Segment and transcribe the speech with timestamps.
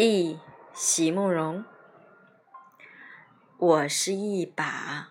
[0.00, 0.38] 忆
[0.72, 1.64] 席慕容，
[3.56, 5.08] 我是一把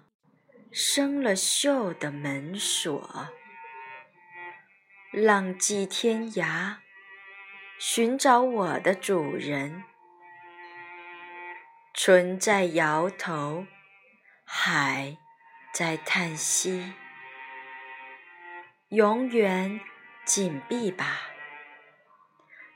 [0.71, 3.27] 生了锈的门锁，
[5.11, 6.77] 浪迹天涯，
[7.77, 9.83] 寻找我的主人。
[11.93, 13.65] 春在摇头，
[14.45, 15.17] 海
[15.73, 16.93] 在叹息，
[18.87, 19.81] 永远
[20.23, 21.23] 紧闭吧，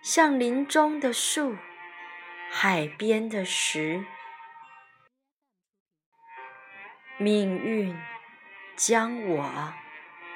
[0.03, 1.55] 像林中的树。
[2.53, 4.03] 海边的石，
[7.17, 7.97] 命运
[8.75, 9.73] 将我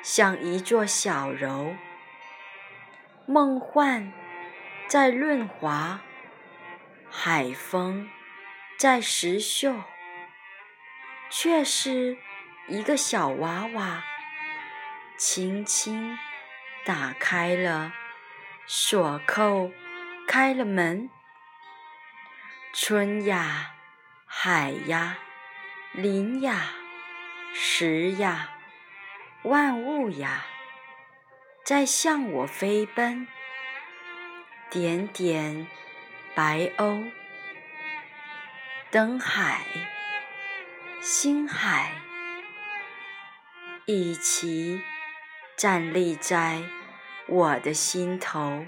[0.02, 1.76] 像一座小楼，
[3.28, 4.14] 梦幻
[4.88, 6.00] 在润滑，
[7.12, 8.10] 海风
[8.80, 9.84] 在石秀，
[11.30, 12.18] 却是
[12.70, 14.04] 一个小娃娃，
[15.18, 16.18] 轻轻
[16.86, 17.94] 打开了
[18.66, 19.70] 锁扣，
[20.26, 21.10] 开了门。
[22.78, 23.74] 春呀，
[24.26, 25.18] 海呀，
[25.94, 26.74] 林呀，
[27.54, 28.50] 石呀，
[29.44, 30.44] 万物呀，
[31.64, 33.26] 在向我飞奔。
[34.70, 35.66] 点点
[36.36, 37.10] 白鸥，
[38.92, 39.66] 灯海，
[41.00, 41.94] 星海，
[43.86, 44.82] 一起
[45.56, 46.62] 站立在
[47.28, 48.66] 我的心头。